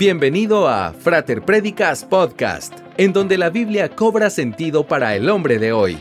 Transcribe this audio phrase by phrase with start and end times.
[0.00, 5.74] Bienvenido a Frater Predicas Podcast, en donde la Biblia cobra sentido para el hombre de
[5.74, 5.98] hoy.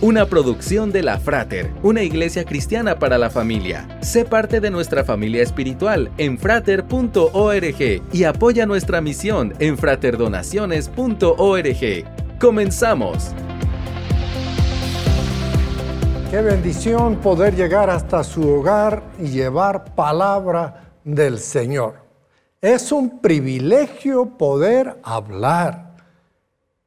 [0.00, 3.86] Una producción de la Frater, una iglesia cristiana para la familia.
[4.00, 12.38] Sé parte de nuestra familia espiritual en frater.org y apoya nuestra misión en fraterdonaciones.org.
[12.40, 13.30] Comenzamos.
[16.32, 22.05] Qué bendición poder llegar hasta su hogar y llevar palabra del Señor.
[22.66, 25.92] Es un privilegio poder hablar.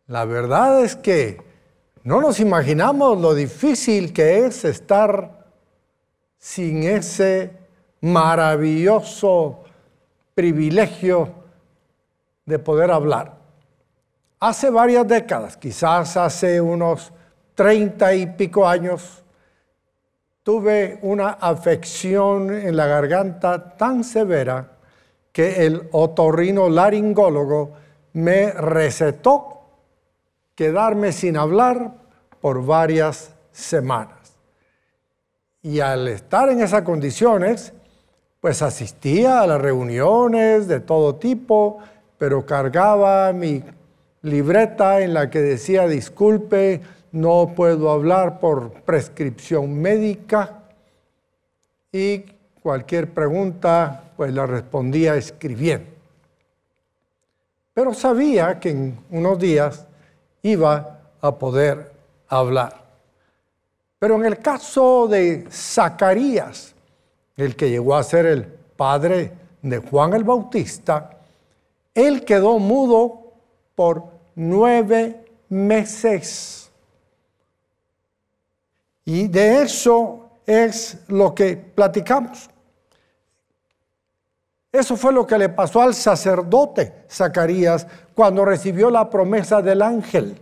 [0.08, 1.42] La verdad es que
[2.04, 5.48] no nos imaginamos lo difícil que es estar
[6.38, 7.54] sin ese
[8.02, 9.64] maravilloso
[10.36, 11.30] privilegio
[12.46, 13.38] de poder hablar.
[14.38, 17.14] Hace varias décadas, quizás hace unos
[17.56, 19.24] treinta y pico años,
[20.44, 24.76] tuve una afección en la garganta tan severa
[25.40, 27.72] que el otorrino laringólogo
[28.12, 29.62] me recetó
[30.54, 31.94] quedarme sin hablar
[32.42, 34.36] por varias semanas.
[35.62, 37.72] Y al estar en esas condiciones,
[38.42, 41.78] pues asistía a las reuniones de todo tipo,
[42.18, 43.64] pero cargaba mi
[44.24, 46.82] libreta en la que decía, disculpe,
[47.14, 50.64] no puedo hablar por prescripción médica.
[51.94, 52.26] Y
[52.62, 55.90] cualquier pregunta pues la respondía escribiendo.
[57.74, 59.88] Pero sabía que en unos días
[60.42, 61.94] iba a poder
[62.28, 62.84] hablar.
[63.98, 66.76] Pero en el caso de Zacarías,
[67.38, 69.32] el que llegó a ser el padre
[69.62, 71.22] de Juan el Bautista,
[71.94, 73.32] él quedó mudo
[73.74, 74.04] por
[74.36, 76.70] nueve meses.
[79.06, 82.50] Y de eso es lo que platicamos.
[84.72, 90.40] Eso fue lo que le pasó al sacerdote Zacarías cuando recibió la promesa del ángel,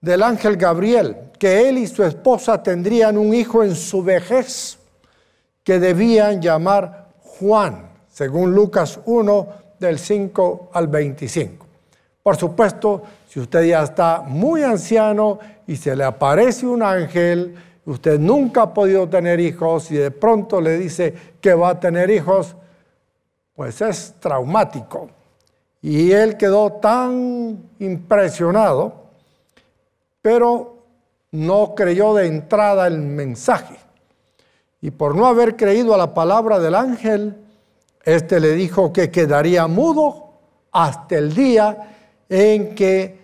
[0.00, 4.78] del ángel Gabriel, que él y su esposa tendrían un hijo en su vejez
[5.62, 11.66] que debían llamar Juan, según Lucas 1 del 5 al 25.
[12.22, 17.54] Por supuesto, si usted ya está muy anciano y se le aparece un ángel,
[17.86, 22.10] usted nunca ha podido tener hijos y de pronto le dice que va a tener
[22.10, 22.56] hijos,
[23.54, 25.08] pues es traumático.
[25.80, 29.06] Y él quedó tan impresionado,
[30.20, 30.82] pero
[31.30, 33.76] no creyó de entrada el mensaje.
[34.80, 37.36] Y por no haber creído a la palabra del ángel,
[38.04, 40.32] éste le dijo que quedaría mudo
[40.72, 41.94] hasta el día
[42.28, 43.20] en que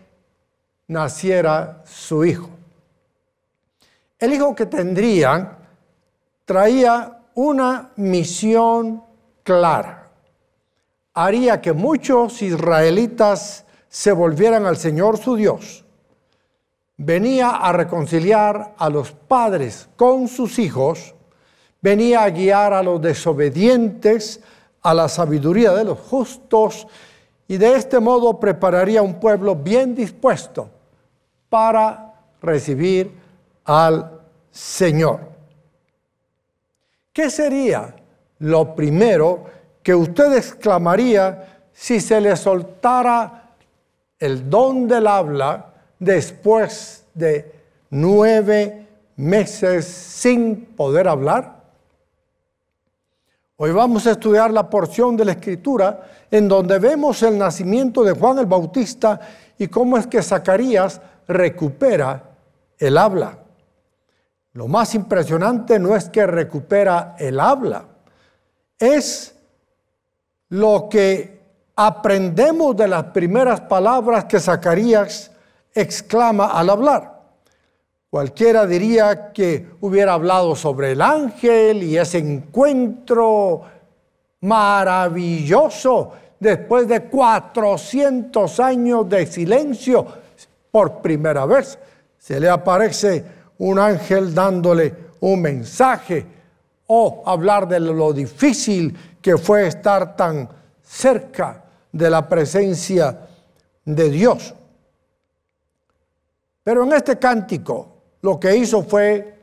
[0.87, 2.49] naciera su hijo.
[4.23, 5.59] El hijo que tendrían
[6.45, 9.03] traía una misión
[9.43, 10.13] clara.
[11.15, 15.85] Haría que muchos israelitas se volvieran al Señor su Dios.
[16.97, 21.17] Venía a reconciliar a los padres con sus hijos,
[21.81, 24.39] venía a guiar a los desobedientes
[24.83, 26.87] a la sabiduría de los justos
[27.49, 30.71] y de este modo prepararía un pueblo bien dispuesto
[31.49, 33.21] para recibir
[33.65, 34.12] al
[34.53, 35.21] Señor.
[37.13, 37.97] ¿Qué sería
[38.39, 39.45] lo primero
[39.83, 43.51] que usted exclamaría si se le soltara
[44.19, 47.51] el don del habla después de
[47.91, 48.87] nueve
[49.17, 51.63] meses sin poder hablar?
[53.57, 58.13] Hoy vamos a estudiar la porción de la escritura en donde vemos el nacimiento de
[58.13, 59.19] Juan el Bautista
[59.57, 62.25] y cómo es que Zacarías recupera
[62.79, 63.42] el habla.
[64.55, 67.87] Lo más impresionante no es que recupera el habla,
[68.79, 69.35] es
[70.51, 71.41] lo que
[71.75, 75.31] aprendemos de las primeras palabras que Zacarías
[75.75, 77.23] exclama al hablar.
[78.11, 83.63] Cualquiera diría que hubiera hablado sobre el ángel y ese encuentro
[84.43, 90.07] maravilloso después de 400 años de silencio
[90.71, 91.79] por primera vez.
[92.19, 93.25] Se le aparece
[93.59, 96.27] un ángel dándole un mensaje
[96.87, 100.49] o hablar de lo difícil que fue estar tan
[100.83, 103.29] cerca de la presencia
[103.85, 104.55] de Dios.
[106.65, 107.89] Pero en este cántico
[108.21, 109.39] lo que hizo fue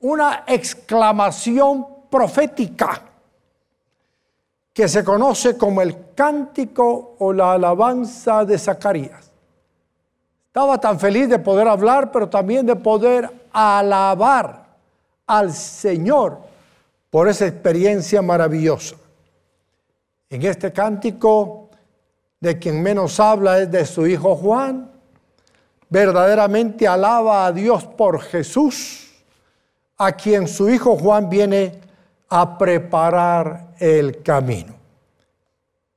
[0.00, 3.02] una exclamación profética
[4.72, 9.27] que se conoce como el cántico o la alabanza de Zacarías.
[10.48, 14.66] Estaba tan feliz de poder hablar, pero también de poder alabar
[15.26, 16.38] al Señor
[17.10, 18.96] por esa experiencia maravillosa.
[20.30, 21.68] En este cántico,
[22.40, 24.90] de quien menos habla es de su hijo Juan.
[25.88, 29.22] Verdaderamente alaba a Dios por Jesús,
[29.96, 31.80] a quien su hijo Juan viene
[32.28, 34.74] a preparar el camino.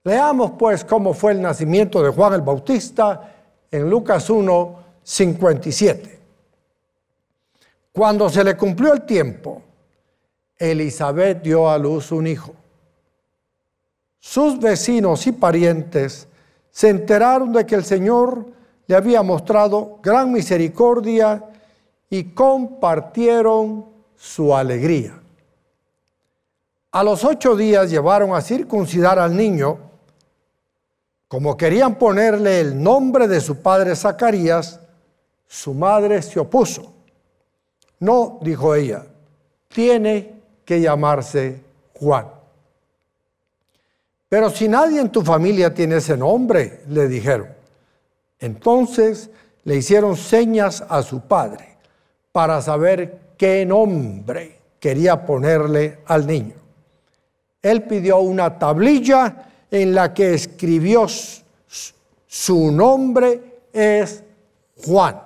[0.04, 3.36] Leamos pues cómo fue el nacimiento de Juan el Bautista
[3.72, 6.20] en Lucas 1, 57.
[7.94, 9.62] Cuando se le cumplió el tiempo,
[10.58, 12.54] Elizabeth dio a luz un hijo.
[14.20, 16.28] Sus vecinos y parientes
[16.70, 18.46] se enteraron de que el Señor
[18.88, 21.44] le había mostrado gran misericordia
[22.10, 23.86] y compartieron
[24.16, 25.22] su alegría.
[26.92, 29.91] A los ocho días llevaron a circuncidar al niño.
[31.32, 34.82] Como querían ponerle el nombre de su padre Zacarías,
[35.48, 36.92] su madre se opuso.
[38.00, 39.06] No, dijo ella,
[39.70, 40.34] tiene
[40.66, 41.62] que llamarse
[41.98, 42.28] Juan.
[44.28, 47.48] Pero si nadie en tu familia tiene ese nombre, le dijeron.
[48.38, 49.30] Entonces
[49.64, 51.78] le hicieron señas a su padre
[52.34, 56.56] para saber qué nombre quería ponerle al niño.
[57.62, 61.08] Él pidió una tablilla en la que escribió
[62.28, 64.24] su nombre es
[64.86, 65.22] Juan.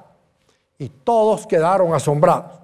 [0.77, 2.59] Y todos quedaron asombrados.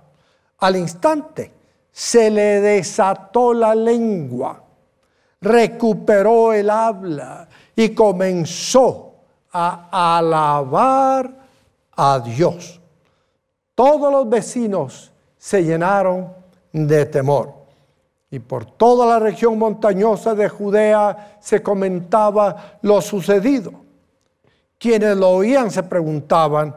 [0.59, 1.51] Al instante
[1.91, 4.63] se le desató la lengua,
[5.41, 9.15] recuperó el habla y comenzó
[9.51, 11.31] a alabar
[11.95, 12.79] a Dios.
[13.75, 16.33] Todos los vecinos se llenaron
[16.71, 17.60] de temor.
[18.31, 23.73] Y por toda la región montañosa de Judea se comentaba lo sucedido.
[24.79, 26.73] Quienes lo oían se preguntaban,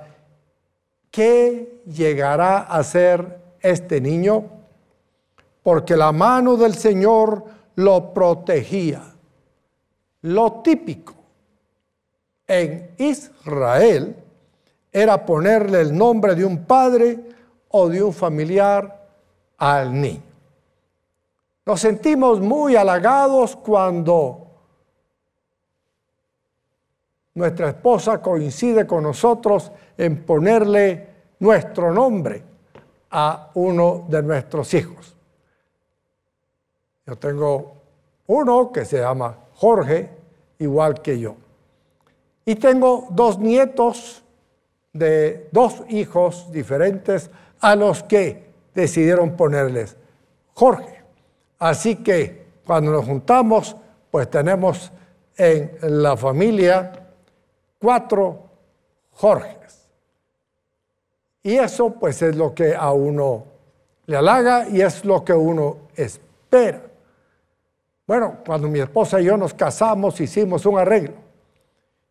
[1.13, 4.45] ¿qué llegará a ser este niño?
[5.63, 7.45] Porque la mano del Señor
[7.77, 9.15] lo protegía.
[10.23, 11.15] Lo típico
[12.49, 14.17] en Israel
[14.91, 17.21] era ponerle el nombre de un padre
[17.69, 19.09] o de un familiar
[19.57, 20.34] al niño.
[21.67, 24.47] Nos sentimos muy halagados cuando
[27.35, 31.09] nuestra esposa coincide con nosotros en ponerle
[31.41, 32.43] nuestro nombre
[33.11, 35.17] a uno de nuestros hijos.
[37.07, 37.75] Yo tengo
[38.27, 40.11] uno que se llama Jorge,
[40.59, 41.37] igual que yo.
[42.45, 44.23] Y tengo dos nietos
[44.93, 49.97] de dos hijos diferentes a los que decidieron ponerles
[50.55, 50.94] Jorge.
[51.65, 53.75] Así que cuando nos juntamos,
[54.11, 54.93] pues tenemos
[55.35, 56.93] en la familia
[57.79, 58.51] cuatro
[59.13, 59.89] Jorges.
[61.43, 63.47] Y eso pues es lo que a uno
[64.05, 66.83] le halaga y es lo que uno espera.
[68.07, 71.15] Bueno, cuando mi esposa y yo nos casamos hicimos un arreglo.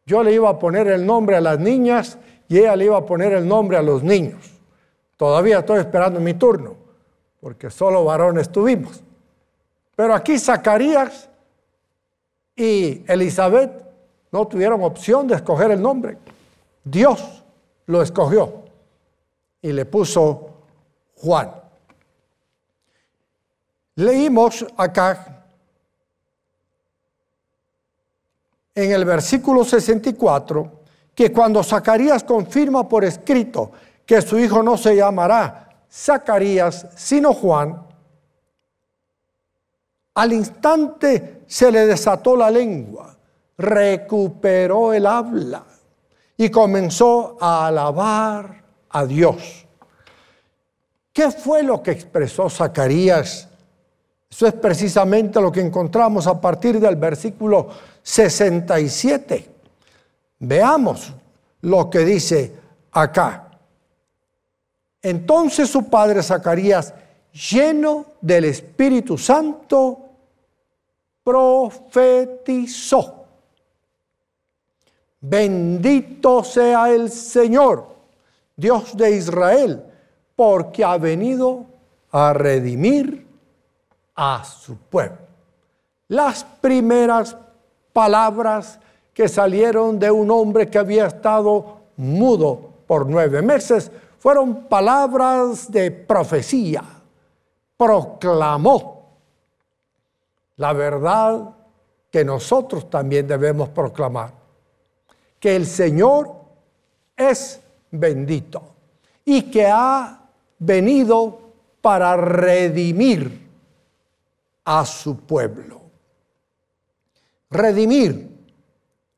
[0.08, 2.18] Yo le iba a poner el nombre a las niñas
[2.48, 4.52] y ella le iba a poner el nombre a los niños.
[5.16, 6.76] Todavía estoy esperando mi turno,
[7.40, 9.04] porque solo varones tuvimos.
[9.95, 11.30] Pero aquí Zacarías
[12.56, 13.84] y Elizabeth
[14.31, 16.18] no tuvieron opción de escoger el nombre.
[16.84, 17.44] Dios
[17.86, 18.63] lo escogió
[19.62, 20.50] y le puso
[21.18, 21.51] Juan.
[23.95, 25.45] Leímos acá
[28.74, 33.72] en el versículo 64 que cuando Zacarías confirma por escrito
[34.06, 37.86] que su hijo no se llamará Zacarías, sino Juan,
[40.15, 43.15] al instante se le desató la lengua,
[43.58, 45.63] recuperó el habla
[46.38, 49.65] y comenzó a alabar a Dios.
[51.12, 53.48] ¿Qué fue lo que expresó Zacarías?
[54.29, 57.70] Eso es precisamente lo que encontramos a partir del versículo
[58.01, 59.50] 67.
[60.39, 61.13] Veamos
[61.62, 62.55] lo que dice
[62.91, 63.51] acá.
[65.03, 66.93] Entonces su padre Zacarías,
[67.32, 70.02] lleno del Espíritu Santo,
[71.24, 73.25] profetizó.
[75.22, 77.88] Bendito sea el Señor,
[78.56, 79.84] Dios de Israel,
[80.36, 81.65] porque ha venido
[82.12, 83.25] a redimir
[84.15, 85.20] a su pueblo.
[86.10, 87.38] Las primeras
[87.94, 88.80] palabras
[89.13, 93.89] que salieron de un hombre que había estado mudo por nueve meses
[94.20, 96.84] fueron palabras de profecía.
[97.77, 98.93] Proclamó
[100.57, 101.55] la verdad
[102.10, 104.33] que nosotros también debemos proclamar,
[105.39, 106.31] que el Señor
[107.15, 107.60] es
[107.91, 108.62] bendito
[109.25, 110.22] y que ha
[110.60, 111.39] venido
[111.81, 113.50] para redimir
[114.65, 115.81] a su pueblo.
[117.50, 118.29] Redimir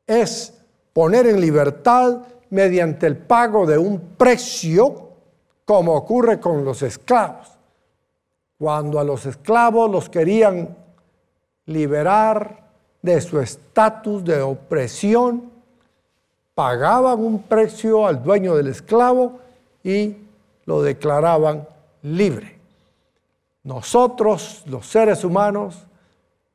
[0.07, 0.53] es
[0.93, 5.09] poner en libertad mediante el pago de un precio,
[5.65, 7.51] como ocurre con los esclavos.
[8.57, 10.84] Cuando a los esclavos los querían
[11.65, 12.65] liberar
[13.01, 15.51] de su estatus de opresión,
[16.53, 19.39] pagaban un precio al dueño del esclavo
[19.84, 20.15] y
[20.65, 21.67] lo declaraban
[22.01, 22.57] libre.
[23.63, 25.86] Nosotros, los seres humanos,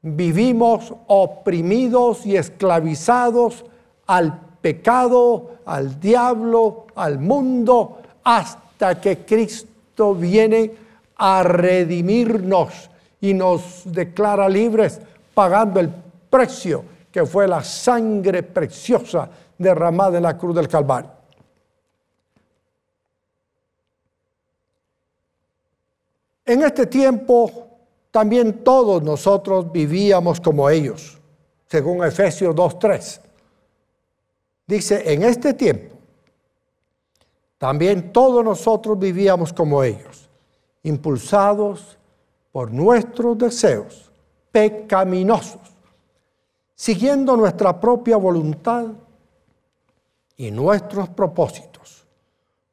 [0.02, 3.64] vivimos oprimidos y esclavizados
[4.06, 10.72] al pecado, al diablo, al mundo, hasta que Cristo viene
[11.16, 12.90] a redimirnos
[13.20, 15.00] y nos declara libres
[15.34, 15.90] pagando el
[16.28, 21.10] precio que fue la sangre preciosa derramada en la cruz del Calvario.
[26.44, 27.68] En este tiempo
[28.10, 31.18] también todos nosotros vivíamos como ellos,
[31.66, 33.20] según Efesios 2.3.
[34.66, 35.96] Dice, en este tiempo
[37.58, 40.28] también todos nosotros vivíamos como ellos,
[40.82, 41.98] impulsados
[42.52, 44.10] por nuestros deseos
[44.50, 45.60] pecaminosos,
[46.74, 48.86] siguiendo nuestra propia voluntad
[50.36, 52.06] y nuestros propósitos.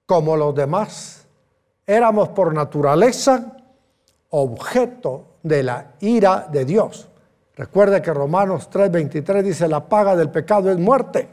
[0.06, 1.28] Como los demás,
[1.86, 3.58] éramos por naturaleza
[4.30, 7.08] objeto de la ira de Dios.
[7.56, 11.28] Recuerde que Romanos 3:23 dice, la paga del pecado es muerte,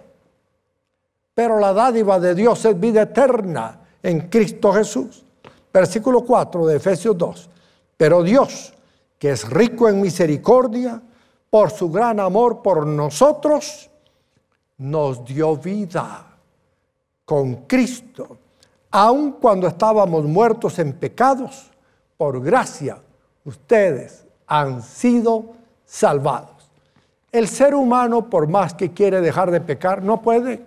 [1.35, 5.25] pero la dádiva de Dios es vida eterna en Cristo Jesús.
[5.73, 7.51] Versículo 4 de Efesios 2.
[7.97, 8.75] Pero Dios,
[9.19, 11.01] que es rico en misericordia,
[11.51, 13.89] por su gran amor por nosotros,
[14.79, 16.27] nos dio vida
[17.25, 18.39] con Cristo,
[18.91, 21.71] aun cuando estábamos muertos en pecados
[22.17, 22.99] por gracia,
[23.45, 26.71] ustedes han sido salvados.
[27.33, 30.67] El ser humano, por más que quiere dejar de pecar, no puede,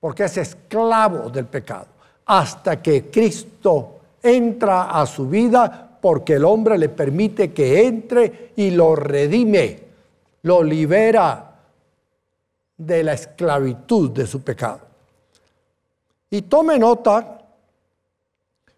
[0.00, 1.86] porque es esclavo del pecado,
[2.24, 8.70] hasta que Cristo entra a su vida, porque el hombre le permite que entre y
[8.70, 9.80] lo redime,
[10.42, 11.56] lo libera
[12.76, 14.80] de la esclavitud de su pecado.
[16.30, 17.38] Y tome nota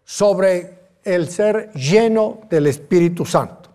[0.03, 3.69] sobre el ser lleno del Espíritu Santo.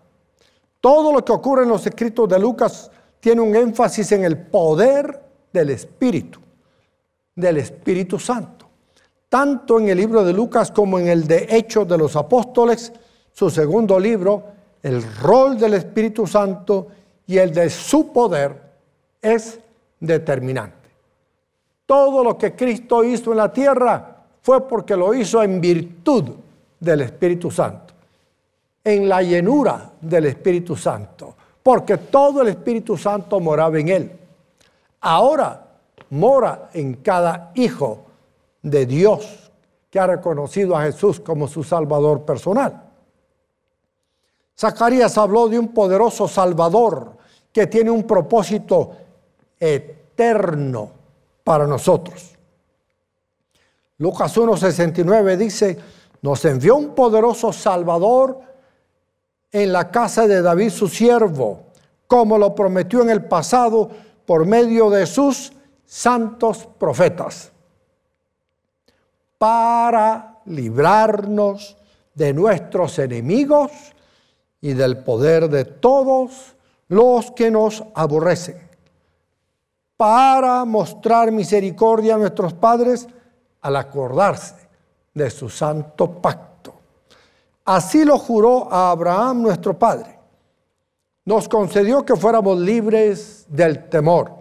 [0.79, 5.21] Todo lo que ocurre en los escritos de Lucas tiene un énfasis en el poder
[5.51, 6.39] del Espíritu,
[7.35, 8.56] del Espíritu Santo.
[9.29, 12.93] Tanto en el libro de Lucas como en el de Hechos de los Apóstoles,
[13.33, 14.43] su segundo libro,
[14.81, 16.87] el rol del Espíritu Santo
[17.25, 18.59] y el de su poder
[19.21, 19.59] es
[19.99, 20.89] determinante.
[21.85, 26.31] Todo lo que Cristo hizo en la tierra fue porque lo hizo en virtud
[26.79, 27.93] del Espíritu Santo,
[28.83, 34.11] en la llenura del Espíritu Santo, porque todo el Espíritu Santo moraba en él.
[35.01, 35.67] Ahora
[36.09, 38.06] mora en cada hijo
[38.69, 39.51] de Dios
[39.89, 42.83] que ha reconocido a Jesús como su Salvador personal.
[44.57, 47.17] Zacarías habló de un poderoso Salvador
[47.51, 48.91] que tiene un propósito
[49.59, 50.91] eterno
[51.43, 52.35] para nosotros.
[53.99, 55.77] Lucas 1.69 dice,
[56.21, 58.41] nos envió un poderoso Salvador
[59.51, 61.63] en la casa de David su siervo,
[62.05, 63.89] como lo prometió en el pasado
[64.25, 65.53] por medio de sus
[65.85, 67.51] santos profetas,
[69.37, 71.77] para librarnos
[72.13, 73.71] de nuestros enemigos
[74.61, 76.55] y del poder de todos
[76.87, 78.57] los que nos aborrecen,
[79.95, 83.07] para mostrar misericordia a nuestros padres
[83.61, 84.55] al acordarse
[85.13, 86.73] de su santo pacto.
[87.65, 90.17] Así lo juró a Abraham nuestro Padre.
[91.25, 94.31] Nos concedió que fuéramos libres del temor,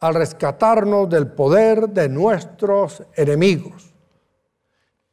[0.00, 3.92] al rescatarnos del poder de nuestros enemigos,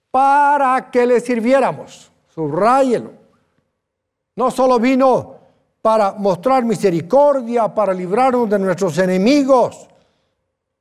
[0.09, 2.11] para que le sirviéramos.
[2.29, 3.11] Subráyelo.
[4.35, 5.35] No solo vino
[5.81, 9.87] para mostrar misericordia, para librarnos de nuestros enemigos,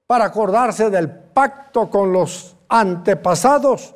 [0.06, 3.94] para acordarse del pacto con los antepasados,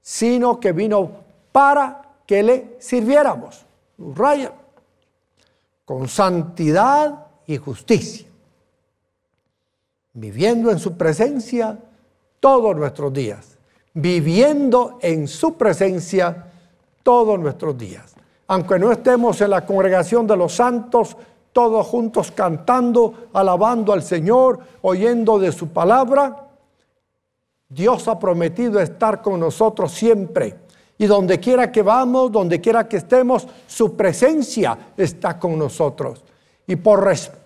[0.00, 1.10] sino que vino
[1.52, 3.66] para que le sirviéramos.
[3.98, 4.52] Raya,
[5.84, 8.26] con santidad y justicia,
[10.12, 11.78] viviendo en su presencia
[12.40, 13.58] todos nuestros días,
[13.94, 16.46] viviendo en su presencia
[17.02, 18.14] todos nuestros días.
[18.46, 21.16] Aunque no estemos en la congregación de los santos,
[21.52, 26.48] todos juntos cantando, alabando al Señor, oyendo de su palabra,
[27.68, 30.56] Dios ha prometido estar con nosotros siempre
[30.98, 36.22] Y donde quiera que vamos, donde quiera que estemos, su presencia está con nosotros.
[36.66, 37.39] Y por respeto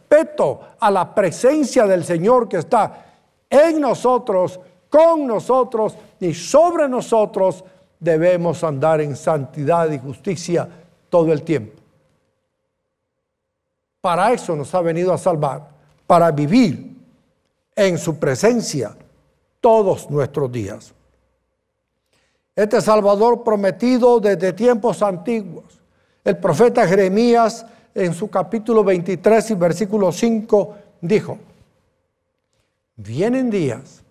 [0.80, 3.04] a la presencia del Señor que está
[3.50, 7.64] en nosotros, con nosotros y sobre nosotros,
[7.98, 10.68] debemos andar en santidad y justicia
[11.08, 11.80] todo el tiempo.
[14.00, 15.68] Para eso nos ha venido a salvar,
[16.06, 16.96] para vivir
[17.74, 18.94] en su presencia
[19.60, 20.92] todos nuestros días.
[22.54, 25.80] Este Salvador prometido desde tiempos antiguos.
[26.22, 31.38] El profeta Jeremías en su capítulo 23 y versículo 5 dijo,
[32.96, 34.02] vienen días,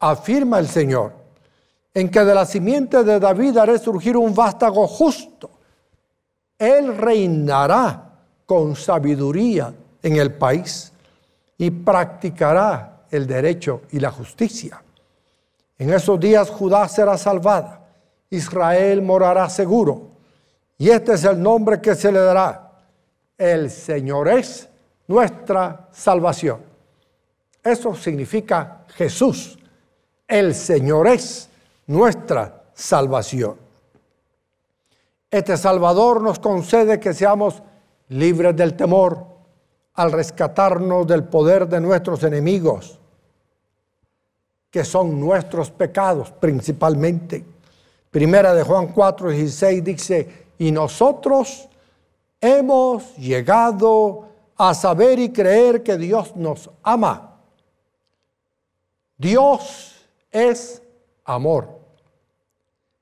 [0.00, 1.12] afirma el Señor,
[1.94, 5.50] en que de la simiente de David haré surgir un vástago justo.
[6.58, 8.10] Él reinará
[8.46, 10.92] con sabiduría en el país
[11.58, 14.82] y practicará el derecho y la justicia.
[15.78, 17.86] En esos días Judá será salvada,
[18.28, 20.08] Israel morará seguro.
[20.78, 22.69] Y este es el nombre que se le dará.
[23.40, 24.68] El Señor es
[25.08, 26.60] nuestra salvación.
[27.64, 29.58] Eso significa Jesús.
[30.28, 31.48] El Señor es
[31.86, 33.56] nuestra salvación.
[35.30, 37.62] Este Salvador nos concede que seamos
[38.10, 39.24] libres del temor
[39.94, 43.00] al rescatarnos del poder de nuestros enemigos
[44.70, 47.42] que son nuestros pecados principalmente.
[48.10, 51.69] Primera de Juan 4, 16 dice, y nosotros
[52.40, 57.38] hemos llegado a saber y creer que Dios nos ama.
[59.16, 60.82] Dios es
[61.24, 61.78] amor.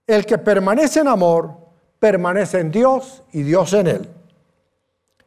[0.07, 1.55] El que permanece en amor,
[1.99, 4.09] permanece en Dios y Dios en él.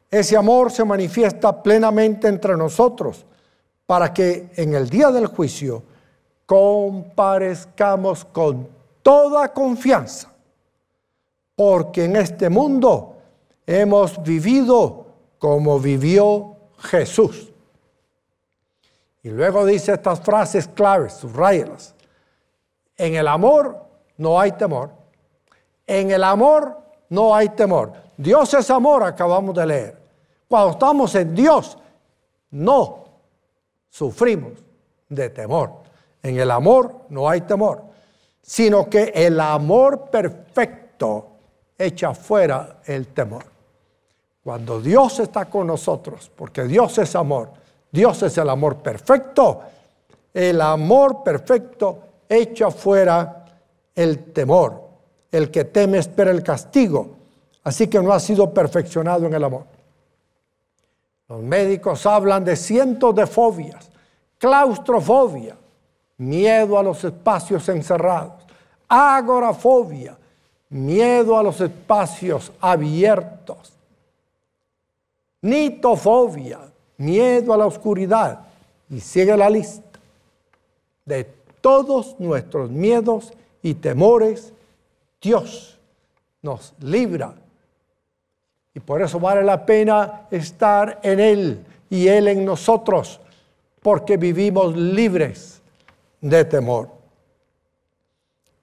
[0.10, 3.25] Ese amor se manifiesta plenamente entre nosotros
[3.86, 5.84] para que en el día del juicio
[6.46, 8.68] comparezcamos con
[9.01, 10.32] toda confianza,
[11.56, 13.21] porque en este mundo
[13.65, 15.06] hemos vivido
[15.38, 17.51] como vivió Jesús.
[19.24, 21.96] Y luego dice estas frases claves, subrayalas.
[22.98, 23.86] En el amor
[24.18, 24.92] no hay temor.
[25.86, 26.77] En el amor
[27.09, 27.94] no hay temor.
[28.18, 30.01] Dios es amor, acabamos de leer.
[30.48, 31.77] Cuando estamos en Dios,
[32.51, 33.05] no
[33.90, 34.53] sufrimos
[35.09, 35.72] de temor.
[36.24, 37.83] En el amor no hay temor,
[38.42, 41.30] sino que el amor perfecto
[41.85, 43.46] echa fuera el temor.
[44.44, 47.50] Cuando Dios está con nosotros, porque Dios es amor,
[47.91, 49.61] Dios es el amor perfecto,
[50.33, 53.46] el amor perfecto echa fuera
[53.94, 54.89] el temor.
[55.31, 57.15] El que teme espera el castigo,
[57.63, 59.65] así que no ha sido perfeccionado en el amor.
[61.29, 63.89] Los médicos hablan de cientos de fobias,
[64.37, 65.55] claustrofobia,
[66.17, 68.46] miedo a los espacios encerrados,
[68.87, 70.17] agorafobia,
[70.72, 73.74] miedo a los espacios abiertos,
[75.42, 76.60] nitofobia,
[76.98, 78.48] miedo a la oscuridad,
[78.90, 80.00] y sigue la lista
[81.05, 81.25] de
[81.60, 84.53] todos nuestros miedos y temores,
[85.22, 85.77] Dios
[86.42, 87.36] nos libra.
[88.74, 93.20] Y por eso vale la pena estar en Él y Él en nosotros,
[93.81, 95.62] porque vivimos libres
[96.22, 97.00] de temor.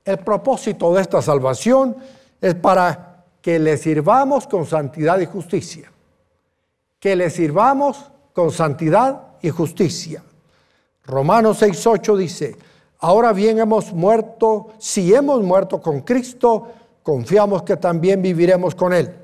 [0.09, 1.94] El propósito de esta salvación
[2.40, 5.92] es para que le sirvamos con santidad y justicia.
[6.99, 10.25] Que le sirvamos con santidad y justicia.
[11.05, 12.57] Romanos 6.8 dice,
[13.01, 16.68] ahora bien hemos muerto, si hemos muerto con Cristo,
[17.03, 19.14] confiamos que también viviremos con Él.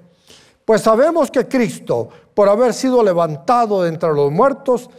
[0.67, 4.91] Pues sabemos que Cristo, por haber sido levantado de entre los muertos,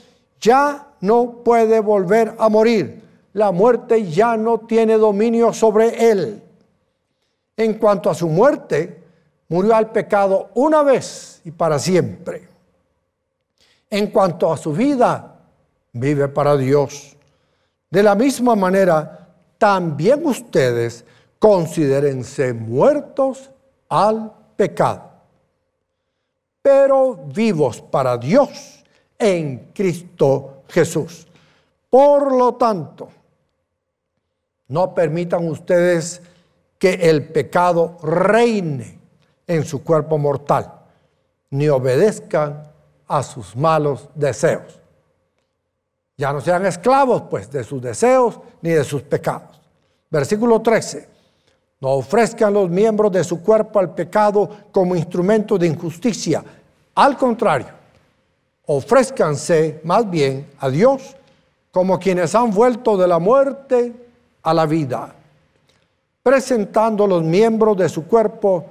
[0.41, 3.04] ya no puede volver a morir
[3.35, 6.41] la muerte ya no tiene dominio sobre él.
[7.57, 9.03] En cuanto a su muerte,
[9.49, 12.47] murió al pecado una vez y para siempre.
[13.89, 15.35] En cuanto a su vida,
[15.91, 17.17] vive para Dios.
[17.89, 21.03] De la misma manera, también ustedes
[21.37, 23.51] considérense muertos
[23.89, 25.11] al pecado,
[26.61, 28.85] pero vivos para Dios
[29.19, 31.27] en Cristo Jesús.
[31.89, 33.09] Por lo tanto,
[34.67, 36.21] no permitan ustedes
[36.79, 38.99] que el pecado reine
[39.47, 40.71] en su cuerpo mortal,
[41.49, 42.63] ni obedezcan
[43.07, 44.79] a sus malos deseos.
[46.17, 49.61] Ya no sean esclavos, pues, de sus deseos ni de sus pecados.
[50.09, 51.09] Versículo 13.
[51.81, 56.43] No ofrezcan los miembros de su cuerpo al pecado como instrumento de injusticia.
[56.95, 57.67] Al contrario,
[58.65, 61.15] ofrézcanse más bien a Dios
[61.71, 64.04] como quienes han vuelto de la muerte
[64.45, 65.13] a la vida.
[66.23, 68.65] presentando los miembros de su cuerpo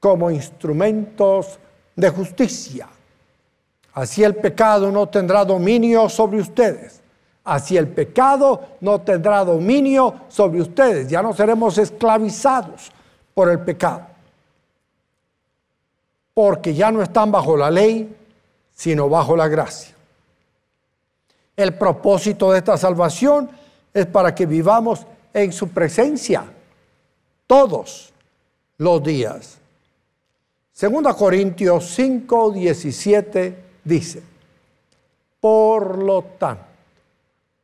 [0.00, 1.58] como instrumentos
[1.94, 2.88] de justicia.
[3.92, 7.02] Así el pecado no tendrá dominio sobre ustedes.
[7.44, 11.08] Así el pecado no tendrá dominio sobre ustedes.
[11.08, 12.90] Ya no seremos esclavizados
[13.34, 14.06] por el pecado.
[16.32, 18.16] Porque ya no están bajo la ley,
[18.72, 19.94] sino bajo la gracia.
[21.54, 23.50] El propósito de esta salvación
[23.96, 26.44] es para que vivamos en su presencia
[27.46, 28.12] todos
[28.76, 29.56] los días.
[30.70, 34.22] Segunda Corintios 5, 17 dice,
[35.40, 36.66] por lo tanto,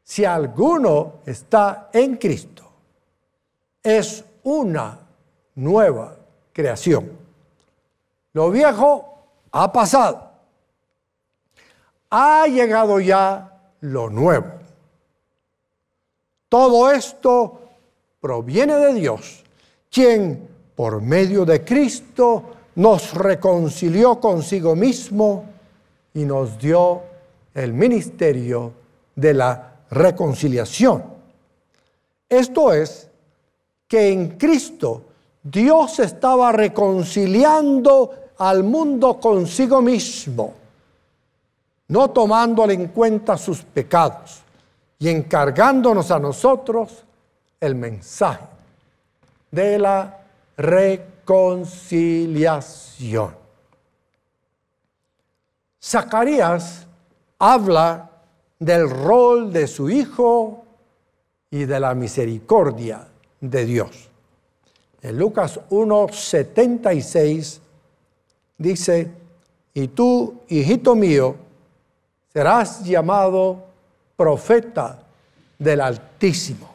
[0.03, 2.63] si alguno está en Cristo,
[3.83, 4.99] es una
[5.57, 6.17] nueva
[6.51, 7.13] creación.
[8.33, 9.19] Lo viejo
[9.51, 10.31] ha pasado.
[12.09, 14.62] Ha llegado ya lo nuevo.
[16.53, 17.61] Todo esto
[18.21, 19.43] proviene de Dios,
[19.91, 22.43] quien por medio de Cristo
[22.75, 25.47] nos reconcilió consigo mismo
[26.13, 27.05] y nos dio
[27.55, 28.71] el ministerio
[29.17, 31.03] de la reconciliación.
[32.29, 33.09] Esto es
[33.89, 35.05] que en Cristo
[35.43, 40.53] Dios estaba reconciliando al mundo consigo mismo,
[41.89, 44.42] no tomándole en cuenta sus pecados
[45.03, 47.03] y encargándonos a nosotros
[47.59, 48.45] el mensaje
[49.51, 50.21] de la
[50.57, 53.35] reconciliación.
[55.83, 56.87] Zacarías
[57.37, 58.13] habla
[58.61, 60.65] del rol de su hijo
[61.51, 63.09] y de la misericordia
[63.41, 64.09] de Dios.
[65.03, 67.59] En Lucas 1:76
[68.57, 69.11] dice,
[69.75, 71.35] y tú, hijito mío,
[72.33, 73.72] serás llamado
[74.17, 74.99] profeta
[75.59, 76.71] del Altísimo,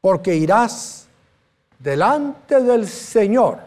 [0.00, 1.06] porque irás
[1.78, 3.58] delante del Señor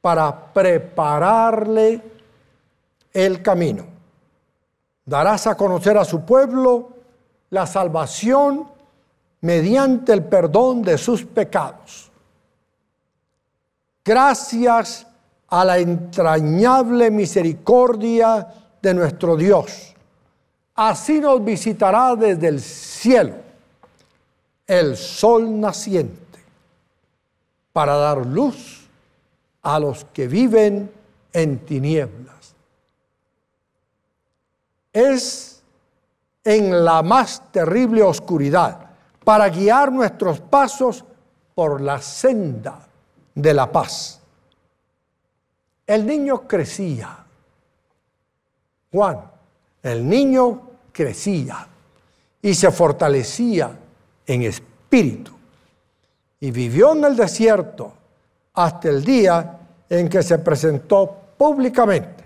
[0.00, 2.02] para prepararle
[3.12, 3.86] el camino.
[5.04, 6.90] Darás a conocer a su pueblo
[7.50, 8.68] la salvación
[9.42, 12.10] mediante el perdón de sus pecados.
[14.04, 15.06] Gracias
[15.48, 18.48] a la entrañable misericordia
[18.80, 19.94] de nuestro Dios.
[20.74, 23.34] Así nos visitará desde el cielo
[24.66, 26.22] el sol naciente
[27.72, 28.88] para dar luz
[29.62, 30.90] a los que viven
[31.32, 32.54] en tinieblas.
[34.92, 35.62] Es
[36.44, 38.90] en la más terrible oscuridad
[39.24, 41.04] para guiar nuestros pasos
[41.54, 42.86] por la senda
[43.34, 44.20] de la paz.
[45.86, 47.24] El niño crecía.
[48.90, 49.31] Juan,
[49.82, 51.66] el niño crecía
[52.40, 53.76] y se fortalecía
[54.26, 55.32] en espíritu
[56.40, 57.92] y vivió en el desierto
[58.54, 62.24] hasta el día en que se presentó públicamente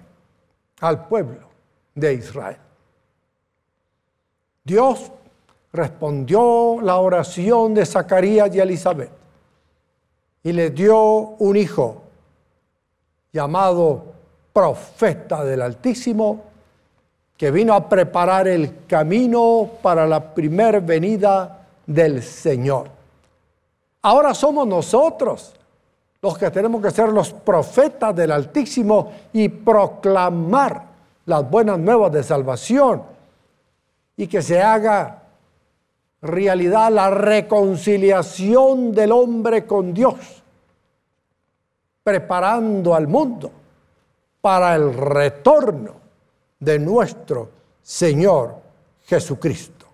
[0.81, 1.49] al pueblo
[1.95, 2.59] de Israel.
[4.64, 5.12] Dios
[5.73, 9.11] respondió la oración de Zacarías y Elizabeth
[10.42, 12.03] y le dio un hijo
[13.33, 14.14] llamado
[14.53, 16.45] profeta del Altísimo,
[17.37, 22.88] que vino a preparar el camino para la primer venida del Señor.
[24.03, 25.55] Ahora somos nosotros
[26.22, 30.83] los que tenemos que ser los profetas del Altísimo y proclamar
[31.27, 33.03] las buenas nuevas de salvación
[34.16, 35.22] y que se haga
[36.22, 40.42] realidad la reconciliación del hombre con Dios
[42.07, 43.51] preparando al mundo
[44.40, 46.06] para el retorno
[46.59, 47.51] de nuestro
[47.83, 48.57] Señor
[49.07, 49.87] Jesucristo.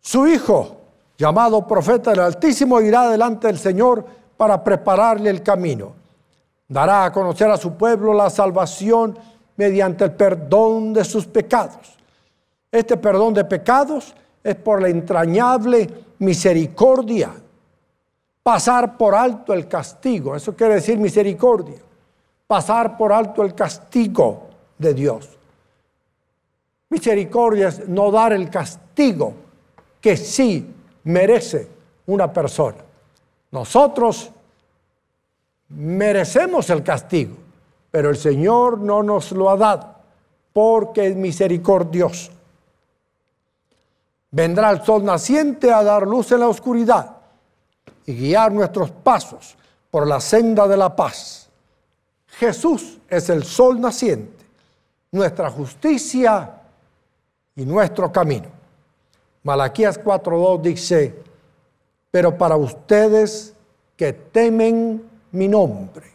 [0.00, 0.76] Su Hijo,
[1.16, 4.04] llamado profeta del Altísimo, irá delante del Señor
[4.36, 5.92] para prepararle el camino.
[6.66, 9.18] Dará a conocer a su pueblo la salvación
[9.56, 11.98] mediante el perdón de sus pecados.
[12.72, 17.30] Este perdón de pecados es por la entrañable misericordia
[18.42, 20.34] pasar por alto el castigo.
[20.34, 21.78] Eso quiere decir misericordia.
[22.50, 25.28] Pasar por alto el castigo de Dios.
[26.88, 29.34] Misericordia es no dar el castigo
[30.00, 30.68] que sí
[31.04, 31.68] merece
[32.06, 32.78] una persona.
[33.52, 34.32] Nosotros
[35.68, 37.36] merecemos el castigo,
[37.88, 39.94] pero el Señor no nos lo ha dado
[40.52, 42.32] porque es misericordioso.
[44.32, 47.16] Vendrá el sol naciente a dar luz en la oscuridad
[48.06, 49.56] y guiar nuestros pasos
[49.88, 51.49] por la senda de la paz.
[52.40, 54.46] Jesús es el sol naciente,
[55.12, 56.50] nuestra justicia
[57.54, 58.46] y nuestro camino.
[59.42, 61.22] Malaquías 4.2 dice,
[62.10, 63.52] pero para ustedes
[63.94, 66.10] que temen mi nombre,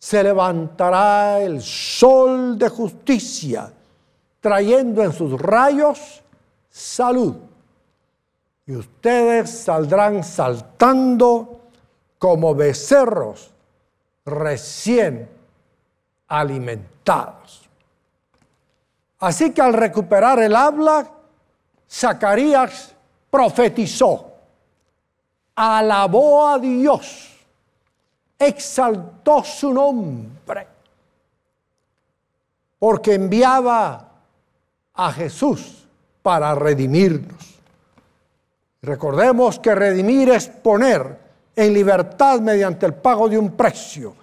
[0.00, 3.72] se levantará el sol de justicia,
[4.40, 6.24] trayendo en sus rayos
[6.68, 7.36] salud.
[8.66, 11.60] Y ustedes saldrán saltando
[12.18, 13.53] como becerros
[14.24, 15.28] recién
[16.28, 17.68] alimentados.
[19.20, 21.10] Así que al recuperar el habla,
[21.90, 22.94] Zacarías
[23.30, 24.32] profetizó,
[25.54, 27.30] alabó a Dios,
[28.38, 30.66] exaltó su nombre,
[32.78, 34.08] porque enviaba
[34.94, 35.86] a Jesús
[36.22, 37.54] para redimirnos.
[38.82, 41.18] Recordemos que redimir es poner
[41.56, 44.14] en libertad mediante el pago de un precio,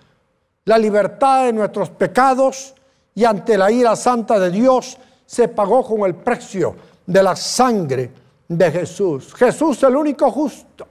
[0.65, 2.73] la libertad de nuestros pecados
[3.15, 8.11] y ante la ira santa de Dios se pagó con el precio de la sangre
[8.47, 9.33] de Jesús.
[9.33, 10.87] Jesús el único justo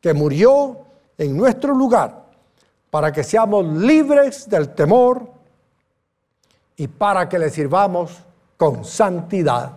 [0.00, 0.78] que murió
[1.18, 2.24] en nuestro lugar
[2.90, 5.28] para que seamos libres del temor
[6.76, 8.12] y para que le sirvamos
[8.56, 9.72] con santidad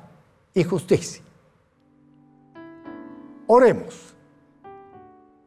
[0.53, 1.23] y justicia.
[3.47, 4.07] Oremos.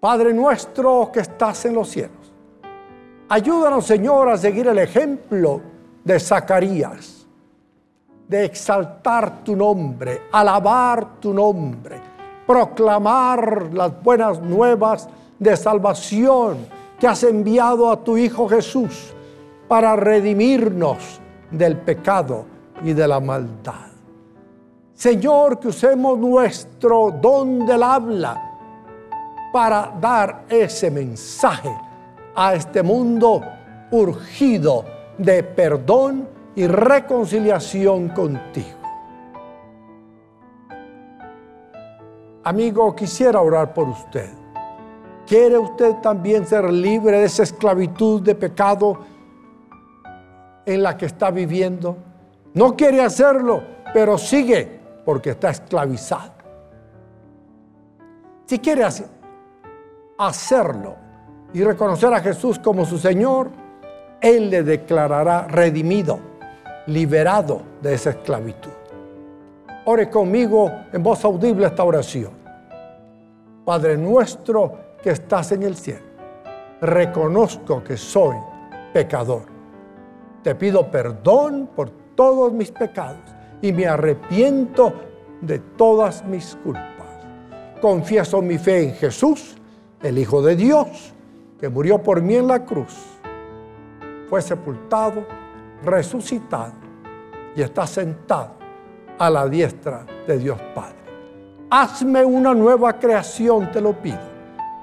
[0.00, 2.32] Padre nuestro que estás en los cielos,
[3.28, 5.60] ayúdanos Señor a seguir el ejemplo
[6.02, 7.26] de Zacarías,
[8.26, 12.00] de exaltar tu nombre, alabar tu nombre,
[12.46, 15.06] proclamar las buenas nuevas
[15.38, 16.66] de salvación
[16.98, 19.12] que has enviado a tu Hijo Jesús
[19.68, 22.46] para redimirnos del pecado
[22.82, 23.90] y de la maldad.
[24.94, 28.49] Señor, que usemos nuestro don del habla
[29.52, 31.74] para dar ese mensaje
[32.34, 33.42] a este mundo
[33.90, 34.84] urgido
[35.18, 38.78] de perdón y reconciliación contigo.
[42.44, 44.30] Amigo, quisiera orar por usted.
[45.26, 48.98] ¿Quiere usted también ser libre de esa esclavitud de pecado
[50.64, 51.96] en la que está viviendo?
[52.54, 56.32] No quiere hacerlo, pero sigue porque está esclavizado.
[58.46, 58.84] Si quiere
[60.20, 60.96] hacerlo
[61.54, 63.50] y reconocer a Jesús como su Señor,
[64.20, 66.20] Él le declarará redimido,
[66.87, 68.70] liberado de esa esclavitud.
[69.87, 72.33] Ore conmigo en voz audible esta oración.
[73.64, 76.04] Padre nuestro que estás en el cielo,
[76.83, 78.37] reconozco que soy
[78.92, 79.44] pecador.
[80.42, 83.22] Te pido perdón por todos mis pecados
[83.62, 84.92] y me arrepiento
[85.40, 86.85] de todas mis culpas.
[87.80, 89.60] Confieso mi fe en Jesús,
[90.02, 91.12] el Hijo de Dios,
[91.58, 92.96] que murió por mí en la cruz,
[94.28, 95.26] fue sepultado,
[95.84, 96.72] resucitado
[97.54, 98.52] y está sentado
[99.18, 100.96] a la diestra de Dios Padre.
[101.68, 104.18] Hazme una nueva creación, te lo pido,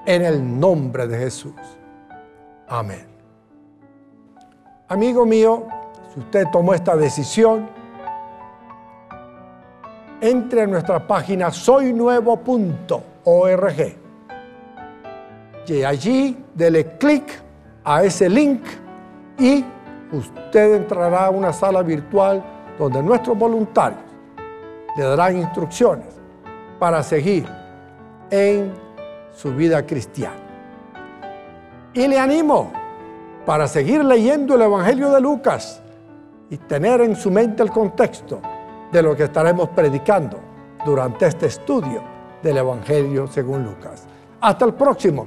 [0.06, 1.54] en el nombre de Jesús.
[2.68, 3.06] Amén.
[4.86, 5.66] Amigo mío,
[6.14, 7.68] si usted tomó esta decisión,
[10.20, 14.07] entre a nuestra página soynuevo.org
[15.86, 17.24] allí dele clic
[17.84, 18.62] a ese link
[19.38, 19.64] y
[20.12, 22.42] usted entrará a una sala virtual
[22.78, 24.00] donde nuestros voluntarios
[24.96, 26.06] le darán instrucciones
[26.78, 27.46] para seguir
[28.30, 28.72] en
[29.34, 30.36] su vida cristiana.
[31.92, 32.72] Y le animo
[33.46, 35.80] para seguir leyendo el Evangelio de Lucas
[36.50, 38.40] y tener en su mente el contexto
[38.92, 40.38] de lo que estaremos predicando
[40.84, 42.02] durante este estudio
[42.42, 44.06] del Evangelio según Lucas.
[44.40, 45.26] Hasta el próximo